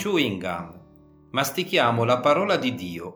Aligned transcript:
Chewing 0.00 0.40
gum. 0.40 0.72
Mastichiamo 1.32 2.04
la 2.04 2.20
parola 2.20 2.56
di 2.56 2.74
Dio. 2.74 3.12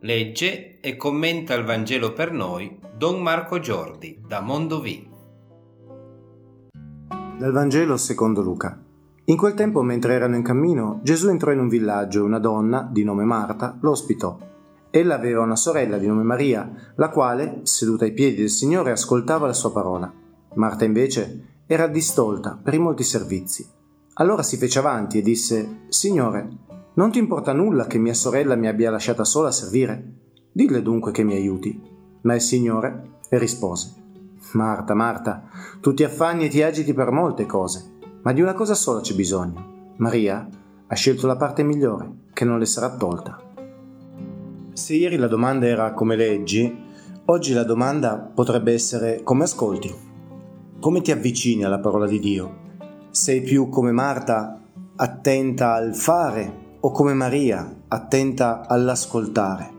Legge 0.00 0.80
e 0.80 0.96
commenta 0.96 1.54
il 1.54 1.64
Vangelo 1.64 2.12
per 2.12 2.32
noi 2.32 2.76
Don 2.96 3.22
Marco 3.22 3.60
Giordi 3.60 4.20
da 4.26 4.40
Mondovì. 4.40 5.08
Dal 7.38 7.52
Vangelo 7.52 7.96
secondo 7.96 8.42
Luca. 8.42 8.82
In 9.26 9.36
quel 9.36 9.54
tempo, 9.54 9.80
mentre 9.82 10.14
erano 10.14 10.34
in 10.34 10.42
cammino, 10.42 10.98
Gesù 11.04 11.28
entrò 11.28 11.52
in 11.52 11.60
un 11.60 11.68
villaggio 11.68 12.18
e 12.18 12.22
una 12.22 12.40
donna, 12.40 12.88
di 12.90 13.04
nome 13.04 13.22
Marta, 13.22 13.78
lo 13.80 13.92
ospitò. 13.92 14.36
Ella 14.90 15.14
aveva 15.14 15.42
una 15.42 15.54
sorella 15.54 15.98
di 15.98 16.08
nome 16.08 16.24
Maria, 16.24 16.68
la 16.96 17.10
quale, 17.10 17.60
seduta 17.62 18.06
ai 18.06 18.12
piedi 18.12 18.38
del 18.38 18.50
Signore, 18.50 18.90
ascoltava 18.90 19.46
la 19.46 19.52
sua 19.52 19.70
parola. 19.70 20.12
Marta 20.54 20.84
invece 20.84 21.62
era 21.64 21.86
distolta 21.86 22.58
per 22.60 22.74
i 22.74 22.78
molti 22.78 23.04
servizi. 23.04 23.76
Allora 24.20 24.42
si 24.42 24.56
fece 24.56 24.80
avanti 24.80 25.18
e 25.18 25.22
disse, 25.22 25.82
Signore, 25.88 26.48
non 26.94 27.12
ti 27.12 27.20
importa 27.20 27.52
nulla 27.52 27.86
che 27.86 27.98
mia 27.98 28.14
sorella 28.14 28.56
mi 28.56 28.66
abbia 28.66 28.90
lasciata 28.90 29.24
sola 29.24 29.48
a 29.48 29.52
servire? 29.52 30.12
Dille 30.50 30.82
dunque 30.82 31.12
che 31.12 31.22
mi 31.22 31.34
aiuti. 31.34 31.80
Ma 32.22 32.34
il 32.34 32.40
Signore 32.40 33.18
rispose, 33.30 33.94
Marta, 34.54 34.94
Marta, 34.94 35.48
tu 35.80 35.94
ti 35.94 36.02
affanni 36.02 36.46
e 36.46 36.48
ti 36.48 36.62
agiti 36.62 36.94
per 36.94 37.12
molte 37.12 37.46
cose, 37.46 37.98
ma 38.22 38.32
di 38.32 38.40
una 38.40 38.54
cosa 38.54 38.74
sola 38.74 39.00
c'è 39.00 39.14
bisogno. 39.14 39.92
Maria 39.98 40.48
ha 40.88 40.94
scelto 40.96 41.28
la 41.28 41.36
parte 41.36 41.62
migliore, 41.62 42.10
che 42.32 42.44
non 42.44 42.58
le 42.58 42.66
sarà 42.66 42.96
tolta. 42.96 43.40
Se 44.72 44.94
ieri 44.94 45.16
la 45.16 45.28
domanda 45.28 45.66
era 45.66 45.92
come 45.92 46.16
leggi, 46.16 46.76
oggi 47.26 47.52
la 47.52 47.64
domanda 47.64 48.16
potrebbe 48.16 48.72
essere 48.72 49.22
come 49.22 49.44
ascolti. 49.44 49.94
Come 50.80 51.02
ti 51.02 51.12
avvicini 51.12 51.62
alla 51.62 51.78
parola 51.78 52.08
di 52.08 52.18
Dio? 52.18 52.66
Sei 53.10 53.40
più 53.40 53.70
come 53.70 53.90
Marta, 53.90 54.60
attenta 54.96 55.72
al 55.72 55.94
fare, 55.94 56.66
o 56.80 56.90
come 56.90 57.14
Maria, 57.14 57.68
attenta 57.88 58.66
all'ascoltare? 58.66 59.70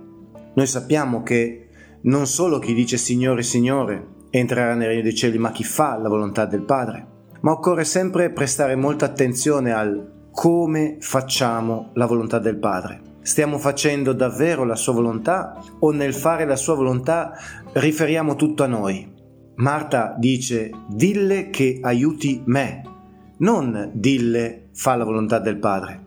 Noi 0.56 0.66
sappiamo 0.66 1.22
che 1.22 1.70
non 2.02 2.26
solo 2.26 2.58
chi 2.58 2.74
dice 2.74 2.98
Signore, 2.98 3.44
Signore 3.44 4.08
entrerà 4.32 4.74
nel 4.74 4.88
regno 4.88 5.04
dei 5.04 5.16
cieli, 5.16 5.38
ma 5.38 5.52
chi 5.52 5.64
fa 5.64 5.98
la 5.98 6.10
volontà 6.10 6.46
del 6.46 6.64
Padre. 6.64 7.06
Ma 7.42 7.52
occorre 7.52 7.86
sempre 7.86 8.32
prestare 8.32 8.76
molta 8.76 9.06
attenzione 9.06 9.72
al 9.72 10.30
come 10.32 10.98
facciamo 11.00 11.92
la 11.94 12.08
volontà 12.08 12.40
del 12.40 12.58
Padre. 12.58 13.02
Stiamo 13.22 13.60
facendo 13.60 14.12
davvero 14.14 14.64
la 14.64 14.76
sua 14.76 14.94
volontà 14.94 15.62
o 15.80 15.92
nel 15.92 16.14
fare 16.14 16.46
la 16.46 16.56
sua 16.56 16.74
volontà 16.74 17.34
riferiamo 17.74 18.36
tutto 18.36 18.64
a 18.64 18.68
noi? 18.68 19.18
Marta 19.56 20.16
dice 20.18 20.72
dille 20.88 21.50
che 21.50 21.80
aiuti 21.82 22.42
me, 22.46 22.82
non 23.40 23.92
dille 23.94 24.70
fa 24.74 24.96
la 24.96 25.04
volontà 25.04 25.40
del 25.40 25.58
Padre 25.58 26.04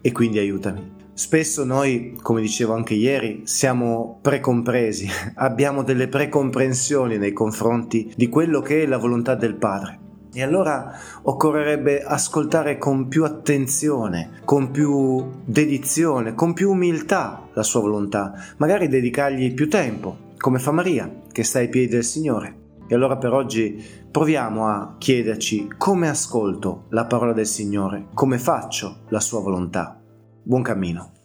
e 0.00 0.12
quindi 0.12 0.38
aiutami. 0.38 0.98
Spesso 1.12 1.64
noi, 1.64 2.16
come 2.22 2.40
dicevo 2.40 2.72
anche 2.72 2.94
ieri, 2.94 3.42
siamo 3.44 4.18
precompresi, 4.22 5.08
abbiamo 5.36 5.82
delle 5.82 6.08
precomprensioni 6.08 7.18
nei 7.18 7.32
confronti 7.32 8.12
di 8.16 8.28
quello 8.28 8.60
che 8.60 8.82
è 8.82 8.86
la 8.86 8.96
volontà 8.96 9.34
del 9.34 9.56
Padre. 9.56 9.98
E 10.32 10.42
allora 10.42 10.96
occorrerebbe 11.22 12.02
ascoltare 12.02 12.78
con 12.78 13.08
più 13.08 13.24
attenzione, 13.24 14.40
con 14.44 14.70
più 14.70 15.42
dedizione, 15.44 16.34
con 16.34 16.52
più 16.52 16.70
umiltà 16.70 17.48
la 17.52 17.62
sua 17.64 17.80
volontà, 17.80 18.32
magari 18.58 18.86
dedicargli 18.86 19.52
più 19.52 19.68
tempo, 19.68 20.28
come 20.38 20.60
fa 20.60 20.70
Maria, 20.70 21.12
che 21.32 21.42
sta 21.42 21.58
ai 21.58 21.68
piedi 21.68 21.88
del 21.88 22.04
Signore. 22.04 22.59
E 22.90 22.94
allora 22.96 23.16
per 23.18 23.32
oggi 23.32 23.80
proviamo 24.10 24.66
a 24.66 24.96
chiederci 24.98 25.68
come 25.78 26.08
ascolto 26.08 26.86
la 26.88 27.04
parola 27.04 27.32
del 27.32 27.46
Signore, 27.46 28.08
come 28.14 28.36
faccio 28.36 29.02
la 29.10 29.20
sua 29.20 29.38
volontà. 29.38 29.96
Buon 30.42 30.62
cammino. 30.62 31.19